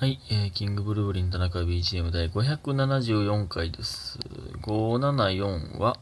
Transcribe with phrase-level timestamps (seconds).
[0.00, 4.20] はい、えー、キングブルーブリン田中 BGM 第574回です。
[4.62, 5.96] 574は、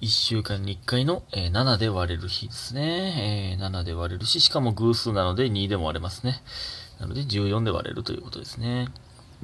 [0.00, 3.54] 1週間に1回の、えー7で割れる日ですね。
[3.56, 6.42] えー7で割れるし、しかも偶数なので2でも割れますね。
[6.98, 8.88] なので14で割れるということですね。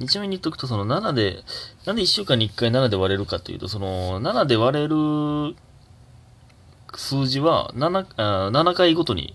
[0.05, 1.41] ちなみに言っとくと、その7で、
[1.85, 5.55] なんで1週間に1回7で割れるかというと、その7で割れる
[6.97, 8.05] 数字は 7,
[8.51, 9.33] 7回ごとに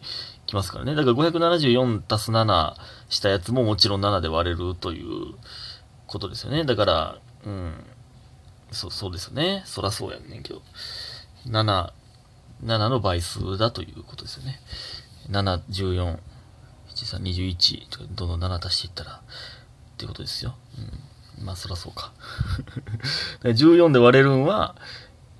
[0.50, 0.96] 来ますからね。
[0.96, 2.74] だから574足す7
[3.08, 5.34] したやつももちろん7で割れるという
[6.08, 6.64] ことですよね。
[6.64, 7.72] だから、うん。
[8.72, 9.62] そう、そうですよね。
[9.64, 10.62] そらそうやんねんけど。
[11.46, 11.92] 7、
[12.64, 14.60] 7の倍数だということですよね。
[15.30, 16.18] 7、14、
[16.96, 20.56] 13、21とどんどん7足していったら、っていうことですよ。
[21.38, 21.44] うん。
[21.44, 22.12] まあそらそうか。
[23.44, 24.74] 14で割れるんは、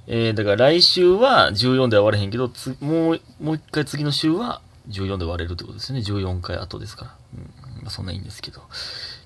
[0.07, 2.49] えー、だから来週は14では割れへんけど、
[2.81, 6.01] もう、もう一回次の週は14で割れるってことですね。
[6.01, 7.17] 14回後ですから。
[7.35, 7.83] うん。
[7.83, 8.61] まあそんないいんですけど。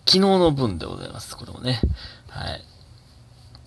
[0.07, 1.37] 昨日の分でございます。
[1.37, 1.81] これもね。
[2.29, 2.65] はい。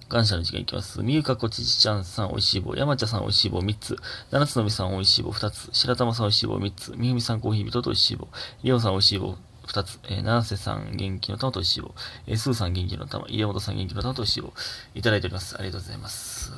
[0.07, 1.01] 感謝の時間いきます。
[1.01, 3.97] みゆかこちちちゃんさんおいしい棒、山茶さんおいしい棒3つ、
[4.31, 8.29] 七つのみさんおいしい棒2つ、白玉さんおいしい棒3つ、みふみさんコーヒー人とおいしい棒、
[8.63, 11.93] りおさんおいしい棒2つ、えー、七瀬さん元気の玉とおいしい棒、
[12.25, 14.53] えー、すーさん元気の玉、家元さん元気の玉とおいしい棒、
[14.95, 15.55] いただいております。
[15.55, 16.53] ありがとうございます。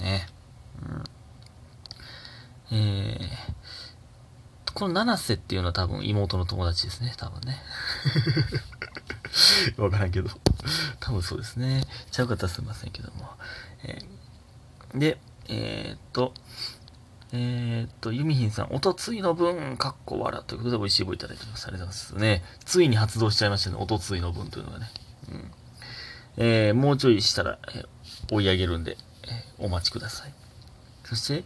[0.00, 0.26] ね。
[0.82, 1.04] うん。
[2.72, 3.63] えー、
[4.74, 7.14] この七瀬っていうのは多分妹の友達ですね。
[7.16, 7.62] 多分ね。
[9.78, 10.30] わからんけど。
[11.00, 11.84] 多分そうですね。
[12.10, 13.30] ちゃうかったらすみませんけども。
[13.84, 16.32] えーで、えーっと、
[17.32, 21.66] えーっと、ユミヒンさん、おとついの分、かっこわらということで、美味しい棒いただいております。
[21.66, 22.14] ありがとうございます。
[22.22, 22.44] ね。
[22.64, 23.76] ついに発動しちゃいましたね。
[23.76, 24.90] おとついの分というのがね。
[25.32, 25.52] うん。
[26.36, 27.88] えーもうちょいしたら、えー
[28.30, 30.34] 追い上げるんで、えーお待ちください。
[31.04, 31.44] そして、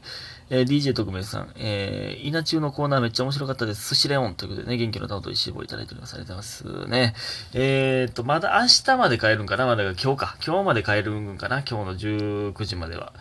[0.51, 3.91] えー DJ 特命さん、えー、稲中のコーナーめっちゃ面白かったです。
[3.95, 6.15] 寿司レオンということでね、元気の玉と石棒いただいております。
[6.15, 6.89] ありがとうございます。
[6.89, 7.15] ね。
[7.55, 9.67] えーっと、まだ明日まで帰るんかな？
[9.67, 10.37] まだ今日か。
[10.45, 11.63] 今日まで帰るんかな？
[11.69, 13.13] 今日の19時までは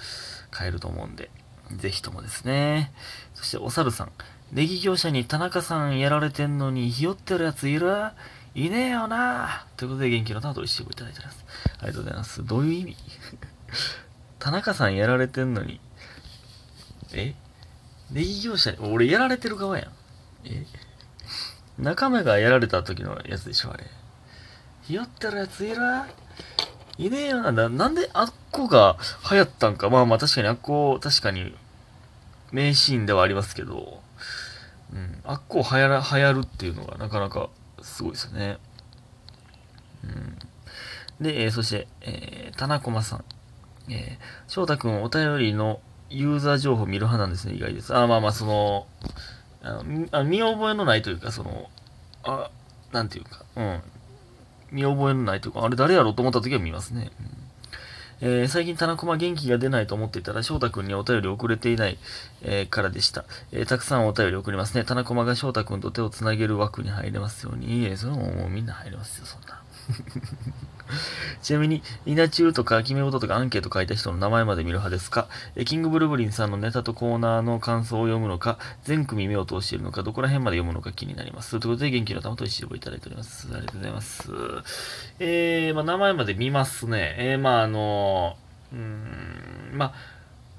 [0.56, 1.30] 帰ると思うんで、
[1.76, 2.94] ぜひともですね。
[3.34, 4.12] そして、お猿さん、
[4.52, 7.92] ネギ業者に田中さんやられてんのにひよってるやついる？
[8.56, 11.46] いねえよなということで、元気の玉と石棒いただいております。
[11.80, 12.46] ありがとうございます。
[12.46, 12.96] どういう意味？
[14.40, 15.80] 田中さんやられてんのに、
[17.14, 17.34] え？
[18.12, 19.92] ネギ業者に、俺やられてる側やん。
[20.46, 20.66] え？
[21.78, 23.86] 中目がやられた時のやつでしょ、あれ。
[24.84, 25.76] ひよってるやついる
[26.98, 27.52] いねえよな。
[27.52, 28.98] ななんであっこが
[29.30, 29.90] 流行ったんか。
[29.90, 31.54] まあまあ確かにあっこ、確かに
[32.52, 34.02] 名シーンではありますけど、
[34.92, 37.50] うん、あっこ流行ら、流行るっていうのがなかなか
[37.82, 38.58] すごいですよね。
[40.04, 40.40] うん。
[41.22, 43.26] で、えーそして、えー、田中駒さん。
[43.90, 45.80] えー、翔太くんお便りの
[46.10, 47.96] ユーザー情報見る派なんですね、意外です。
[47.96, 48.88] あ、まあまあ、その、
[49.62, 51.70] あの見覚えのないというか、その、
[52.24, 52.50] あ、
[52.92, 53.82] なんていうか、うん。
[54.72, 57.12] 見覚えのないというか、あれ誰やろうと思った時は見ますね。
[57.20, 57.38] うん
[58.20, 62.00] えー最近田中駒元気が出ないと思っていたら翔太くんにお便り送れていない、
[62.42, 64.84] えーからでした、えーたくさんお便り送りますね。
[64.86, 67.84] 田中駒が翔太くんと手をつなげる枠に入れますように。
[67.84, 69.62] いえ、それももうみんな入れますよ、そんな。
[71.42, 75.28] ちなみに、稲中とか、決め事とかアンケート書いた人の名前まで見る派ですか？
[75.56, 81.60] えキングブルブリンさんのネタとコーナーの感想を読むのか、全組目を通しているのか、どこら辺まで読むのか気になります。
[81.60, 83.48] ということで、元気の玉と一緒をいただいております。
[83.52, 84.30] ありがとうございます。
[85.20, 87.16] えー、まあ、名前まで見ますね。
[87.18, 88.38] えー、まあ、あの
[88.72, 89.94] うーん、まあ、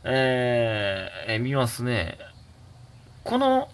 [0.04, 2.18] えー、えー見ますね。
[3.24, 3.68] この、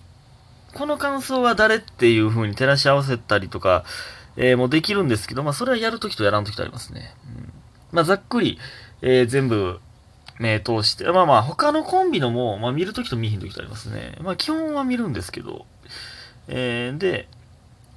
[0.75, 3.85] この感想は誰っていう風に照らし合わせたりとか、
[4.37, 7.15] えーもうできるんですけど、まあ、それはやるときとやらんときとありますね。
[7.27, 7.53] うん、
[7.93, 8.59] まあ、ざっくり、
[9.03, 9.81] えー全部、
[10.41, 14.19] 目通して、まあまあ、他のコンビのも、まあ、見るときと見ひんときとありますね。
[14.21, 15.67] まあ、基本は見るんですけど、
[16.49, 17.29] えーで、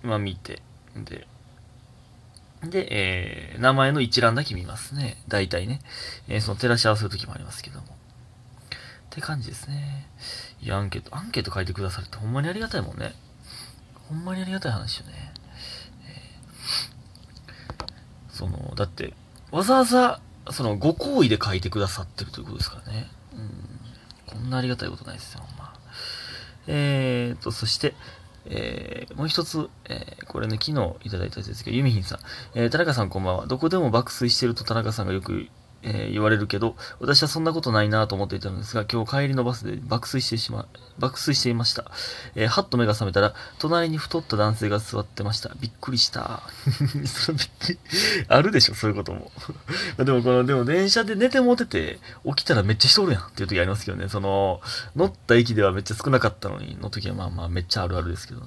[0.04, 0.62] まあ、見て、
[0.96, 1.28] で、
[2.64, 5.18] で、えー名前の一覧だけ見ますね。
[5.28, 5.80] 大体ね。
[6.28, 7.86] えーその照らし合わせるときもありますけども。
[7.86, 7.90] っ
[9.10, 10.08] て感じですね。
[10.62, 13.14] いや、アンケート、アンケート書いてくださるってほんまにありがたいもんね。
[14.10, 15.34] ほんまにありがたい話よね。
[18.38, 19.14] その、だって、
[19.52, 20.20] わざわざ、
[20.52, 23.08] その、ご好意で書いてくださってるということですからね。
[23.34, 23.78] うん。
[24.28, 25.74] こんなありがたいことないですよ、ほんま。
[26.68, 27.96] えーと、そして、
[28.46, 32.20] えー、もう一つ、えー、これね、昨日いただいたやつですけど、ユミヒンさん。
[32.54, 33.48] えー、田中さんこんばんは。
[33.48, 35.48] どこでも爆睡してると田中さんがよく、
[35.84, 41.92] えー言われるけど、私はそんなことないなと思っていたのですが、今日帰りのバスで爆睡してしま、爆睡していました。
[42.36, 45.52] えーはっと目が覚めたら、隣に太った男性が座ってました。
[45.60, 46.42] びっくりした。
[47.06, 47.80] それびっくり。
[48.28, 49.32] あるでしょ、そういうことも。
[50.04, 54.10] でもこの、でも電車で寝てもうてて、起きたらめっちゃ人おるやんっていう時ありますけどね。
[54.10, 54.62] その、
[54.96, 58.42] 乗った駅ではめっちゃ少なかったのに、の時はまあまあめっちゃあるあるですけど。
[58.42, 58.44] う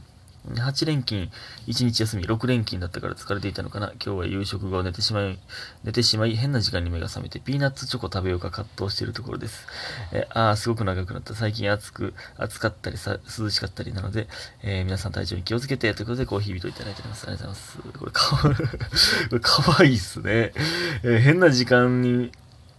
[0.54, 1.30] 8連勤、
[1.66, 3.92] 1日休み、6連勤だったから疲れていたのかな。
[4.04, 5.38] 今日は夕食後寝てしまい、
[5.84, 9.66] 寝てしまい、変な時間に目が覚めて、ピーナッツチョコ食べようか葛藤しているところです。
[10.12, 11.34] えああ、すごく長くなった。
[11.34, 14.28] 最近暑く、暑かったりさ、涼しかったりなので、
[14.62, 17.26] えー、皆さん体調に気をつけて、ということでコーヒー人いただいております。
[17.26, 17.98] ありがとうございます。
[17.98, 18.54] これかわ、
[19.30, 20.52] これかわいいっすね。
[21.02, 22.32] えー、変な時間に、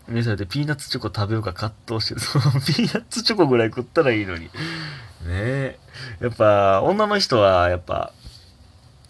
[0.07, 2.21] 目覚めてピーナッツチョコ食べようか葛藤してる。
[2.21, 4.49] そ のピーナッツチョコぐらい食ったらいいのに。
[5.27, 5.77] ね
[6.19, 8.13] やっぱ、女の人は、やっぱ、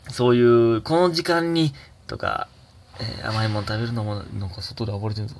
[0.10, 1.74] そういう、この時間に、
[2.08, 2.48] とか、
[3.00, 5.36] えー、甘いもの食べるのも、なんか外で暴れてんぞ。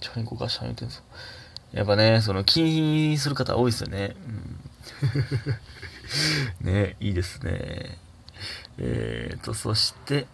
[0.00, 1.00] チャリンコガシャン言うてんぞ。
[1.72, 4.16] やっぱね、その、気にする方多いですよね。
[6.60, 7.98] うん、 ねいいですね。
[8.78, 10.26] えーと、そして、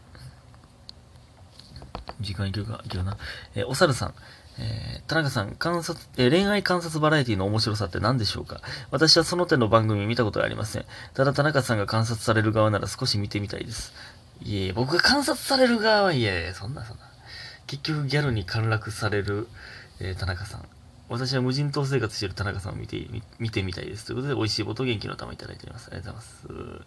[2.21, 3.17] 時間いけるか、いけるな。
[3.55, 4.15] えー、お猿さん。
[4.59, 8.61] えー、田中さん、観察、えー、恋愛観察バラエティの面白さって何でしょうか？
[8.91, 10.85] 私はその手の番組見たことはありません。
[11.15, 13.93] ただ田中さんが観察される側なら少し見てみたいです。
[14.43, 17.05] いえいえ、僕が観察される側はいえ、そんなそんな。
[17.67, 19.49] 結局ギャルに陥落される、
[20.01, 20.65] えー、田中さん。
[21.09, 22.97] 私は無人島生活している田中さんを見て、
[23.39, 24.07] 見てみたいです。
[24.07, 25.89] ということで、美味しいボト元気の玉いただいております。
[25.93, 26.79] ありがとうござい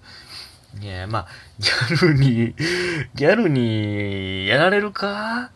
[0.74, 0.86] ます。
[0.86, 1.28] いや、まあ、
[1.58, 2.56] ギャルに、
[3.16, 5.52] ギャルにやられるか？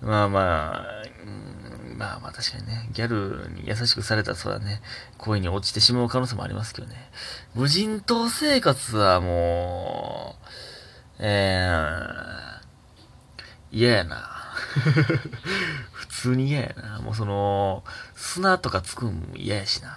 [0.00, 0.84] まあまあ、
[1.22, 4.82] うん、まあまあ確かにね、ギャルに優しくされたらそうだね、
[5.18, 6.96] 恋に落ちてしまう可能性もありますけどね。
[7.54, 10.44] 無人島生活はもう、
[11.20, 14.28] えー、嫌やな。
[15.92, 17.00] 普通に嫌やな。
[17.00, 17.84] もうその、
[18.14, 19.96] 砂とかつくんも嫌やしな。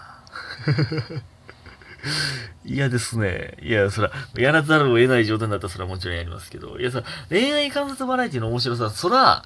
[2.64, 3.58] 嫌ですね。
[3.62, 6.80] いや、そら、やらざるを得ない状態だったらそれはもちろんやりますけど。
[6.80, 9.44] いや、さ、恋愛観察バラエティの面白さ、そら、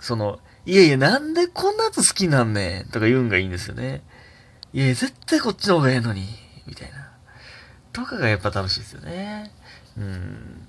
[0.00, 4.02] その、いやいや、なんでこんなやつ好きなんねんとか言うんがいいんですよね。
[4.72, 6.26] いやいや、絶対こっちの方がええのに、
[6.66, 7.10] みたいな。
[7.92, 9.52] とかがやっぱ楽しいですよね。
[9.98, 10.68] うん。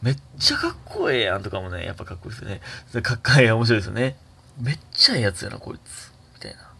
[0.00, 2.60] めっちゃかっこええやんとかもね、やっぱかっこいいですよね。
[3.02, 4.16] かっこいい、面白いですよね。
[4.60, 6.12] めっちゃええやつやな、こいつ。
[6.34, 6.70] みたいな。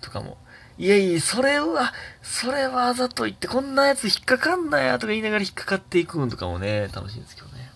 [0.00, 0.38] とかも。
[0.78, 1.92] いやいや、それは、
[2.22, 7.70] それはあざといって、こんなやつ引っかかんなやとか言いながら引っかかっていくんとかもね、楽しいんですけどね。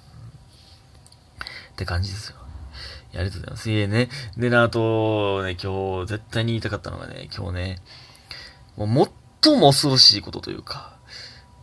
[1.73, 2.37] って感じですよ。
[3.15, 3.71] ありがとうございます。
[3.71, 4.09] いえね。
[4.37, 7.79] で、あと、ね、今日絶対に言いたかったのがね、今日ね、
[8.77, 9.11] もう
[9.43, 10.97] 最も恐ろしいことというか、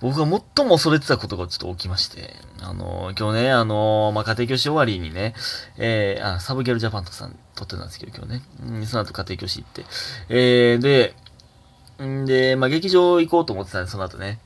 [0.02, 5.34] 僕が最も恐れてたことがちょっと起きまして、あの今日ね、あのまあ、家庭教師終わりにね、
[5.78, 9.86] えー、あ、サブギャルジャパンとさん撮ってたんですけど、今日ね、うん、その後家庭教師行って、
[10.30, 11.16] えー、で、
[12.04, 14.40] んで、まあ、劇場行こうと思ってたんで、その後ね。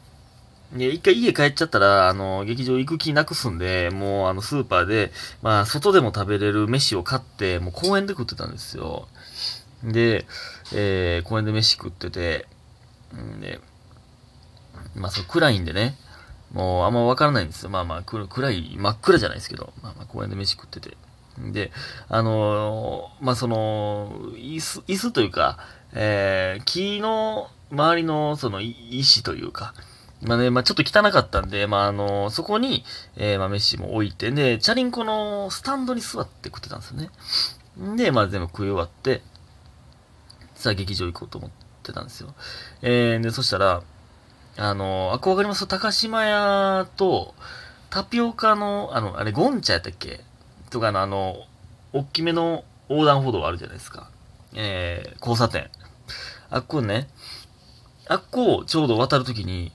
[0.74, 5.12] で、一回家帰っちゃったら、あの、劇場行く気なくすんで、もうあの、スーパーで、
[5.42, 9.08] まあ、外でも食べれる飯を買って、もう公園で食ってたんですよ。
[9.84, 10.28] で、
[10.74, 12.48] えー、公園で飯食ってて、
[13.16, 13.60] んで、
[14.96, 15.98] まあ、そう、暗いんでね、
[16.52, 17.70] もうあんまわからないんですよ。
[17.70, 20.98] まあまあ、暗い、真っ暗じゃないですけど、まあまあ、公園で飯食ってて。
[21.52, 21.72] で、
[22.10, 25.58] あのー、まあその、椅子、椅子というか、
[25.94, 29.74] えー、木の周りのその石というか、
[30.22, 32.84] まあね、まあちょっと汚かったんで、まああの、そこに、
[33.16, 37.10] えー、まあ飯も置いて、で、チャリンコのスタンドに座って食ってたんですよね。
[37.96, 39.22] で、まあ全部食い終わって、
[40.56, 41.52] さあ劇場行こうと思っ
[41.84, 42.34] てたんですよ。
[42.82, 43.82] えー、で、そしたら、
[44.58, 47.34] あの、あ、こうわかります高島屋と、
[47.90, 50.20] タピオカの、あの、あれ、ゴンチャやったっけ？
[50.70, 51.46] とかのあの、
[51.94, 54.12] 大きめの横断歩道あるじゃないですか。
[54.54, 55.70] えー、交差点。
[56.50, 57.08] あっこね、
[58.08, 59.72] あっこをちょうど渡るときに、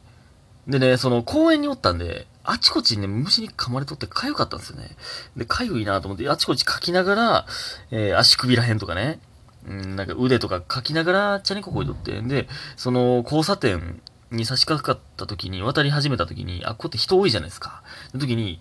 [0.66, 4.96] でね、その公園におったんで、あちこちにね、虫に噛まれとって痒かったんですよね。
[5.36, 7.46] で、痒いなと思って、あちこち書きながら、
[7.90, 9.18] えー、足首らへんとかね、
[9.66, 17.82] うん、なんか腕とか書きながら、チャリンコこいとって、で、その交差点に差し掛かった時に、渡り始めた時に、あっこって人多いじゃないですか。
[18.12, 18.60] の時に、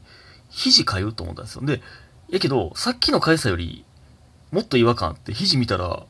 [0.49, 1.65] 肘かゆと思ったんですよ。
[1.65, 1.81] で、
[2.29, 3.85] やけど、さっきの速さより、
[4.51, 6.05] もっと違和感あって、肘見たら、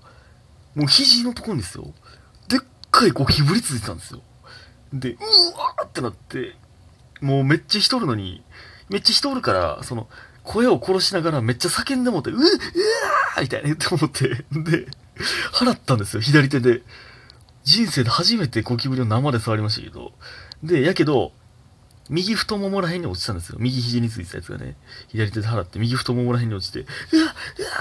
[0.75, 1.91] もう肘のところにですよ。
[2.49, 2.59] でっ
[2.91, 4.21] かいゴキブリついてたんですよ。
[4.93, 5.17] で、う
[5.57, 6.55] わーってなって、
[7.21, 8.43] もうめっちゃ人おるのに、
[8.89, 10.07] めっちゃ人おるから、その、
[10.43, 14.87] 声を殺しながらめっちゃ叫んでもって、ううわーみたいな言って思って、で、
[15.53, 16.81] 払ったんですよ、左手で。
[17.63, 20.11] 人生で初めてゴキブリを生で触りましたけど。
[20.63, 21.31] で、やけど、
[22.09, 23.57] 右太ももらへんに落ちたんですよ。
[23.59, 24.75] 右肘についてたやつがね。
[25.07, 26.83] 左手で払って、右太ももらへんに落ちて、う
[27.25, 27.35] わ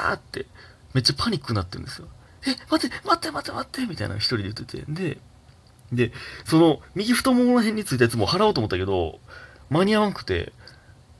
[0.06, 0.46] うわって、
[0.94, 2.06] めっちゃパニックになってるんですよ。
[2.46, 4.84] え、待って、待って、待って、待って、みたいな一人で言ってて。
[4.88, 5.18] で、
[5.92, 6.12] で、
[6.44, 9.20] その、右太ももの辺についたやつも払おうと思ったけど、
[9.70, 10.52] 間に合わんくて、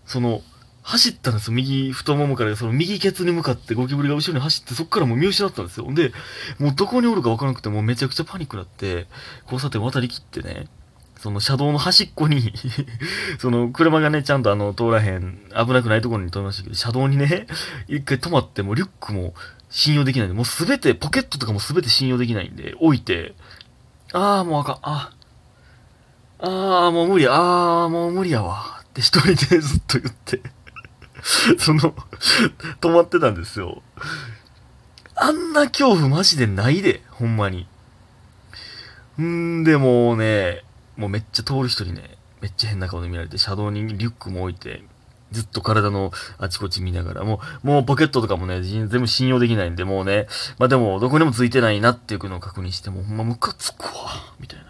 [0.07, 0.43] その、
[0.83, 1.53] 走ったんですよ。
[1.55, 5.87] 右太ももから、その右ケツに向かってゴキブリが後ろに走って、そっからもう見失ったんですよ。
[5.93, 6.13] で、
[6.59, 9.07] もうどこにおるかわからなくて、もうめちゃくちゃパニックになって、
[9.45, 10.67] 交差点渡りきってね、
[11.23, 12.53] その車道の端っこに
[13.39, 17.47] その車がね、ちゃんとあの、通らへん、危なくないところに止めましたけど、車道にね、
[17.87, 19.35] 一回止まってもうリュックも
[19.71, 23.37] 信用できないんで、もうすべて、ポケットとかもすべて信用できないんで、置いて、
[24.13, 25.11] ああ、もうあかん、あ
[26.39, 28.81] ああ、もう無理、ああ、もう無理やわ。
[28.83, 30.43] って一人でずっと言って
[31.59, 31.95] その、
[32.81, 33.83] 止まってたんですよ。
[35.15, 37.67] あんな恐怖マジでないで、ほんまに。
[39.21, 40.65] んで、もうね、
[40.97, 44.83] もうめっちゃ通る人にね、めっちゃ変な顔で見られて、車道にリュックも置いて、
[45.33, 53.91] ずっと体のあちこち見ながら、もう、もうポケットとかもね、全部信用できないんで、もうね、まあでも、どこにもついてないなっていうのを確認して、もうほんまムカつくわ、
[54.39, 54.67] みたいな。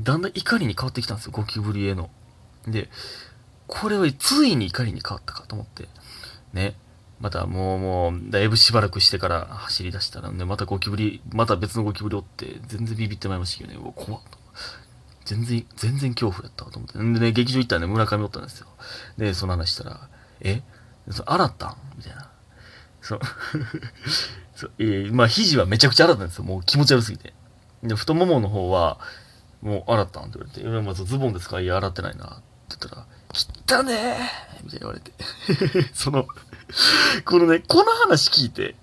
[0.00, 2.10] だんだん怒りに変わってきたんですよ、ゴキブリへの。
[2.68, 2.90] で、
[3.66, 5.88] これはついに怒りに変わったかと思って、
[6.52, 6.76] ね。
[7.18, 14.22] またもう、もう、だいぶしばらくしてから走り出したら、ね、またゴキブリ、また別のゴキブリおって、全然ビビってまいりましたけどね、うわ、怖っ。
[15.26, 16.98] 全然、全然恐怖やったと思って。
[16.98, 18.66] んでね、劇場行ったらね、村上おったんですよ。
[19.18, 20.08] で、その話したら、
[20.40, 20.62] え？
[21.10, 21.76] そ洗ったん？
[21.96, 22.30] みたいな。
[23.02, 23.20] そ う。
[24.54, 26.44] そうえー、まあ、肘はめちゃくちゃ洗ったんですよ。
[26.44, 27.34] もう気持ち悪すぎて。
[27.82, 28.98] で、太ももの方は、
[29.62, 32.24] もう洗ったんって言われて、いや、まずズボンですかいや、洗ってないな。
[32.26, 32.28] っ
[32.68, 33.06] て言ったら、
[33.80, 35.12] 汚ねーみたいに言われて。
[35.92, 36.26] その、
[37.24, 38.76] このね、この話聞いて、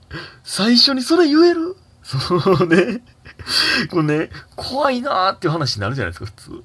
[0.43, 1.75] 最初にそれ言える？
[2.03, 3.01] そのね、
[3.89, 6.63] これね、怖いなーっていう話になるじゃないですか、普通。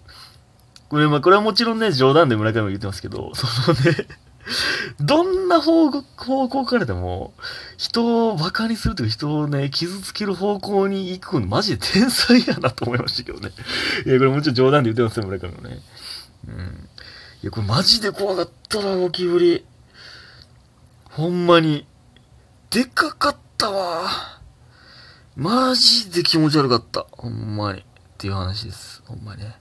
[0.89, 4.07] これ、まあ、これはもちろんね、冗談で村上も言ってますけど、そのね、
[5.01, 7.35] どんな方向、方向からでも、
[7.77, 13.53] 人を馬鹿にするというか、人をね、傷つける方向に行くの、マジで天才やなと思いましたけどね。
[14.07, 15.81] いや、これもちろん冗談で言ってますよ、村上もね。
[16.49, 16.89] うん。
[17.43, 19.65] いや、これマジで怖かったな、ゴキブリ。
[21.11, 21.87] ほんまに。
[22.71, 24.38] でかかったわ。
[25.39, 27.07] マジで気持ち悪かった。
[27.13, 27.79] ほんまに。
[27.79, 27.85] っ
[28.19, 29.05] ていう話です。
[29.07, 29.55] ほんまにね。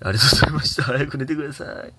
[0.00, 0.84] ありがとうございました。
[0.84, 1.92] 早く寝てください。